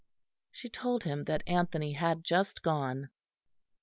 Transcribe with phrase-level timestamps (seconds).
[0.51, 3.11] She told him that Anthony had just gone.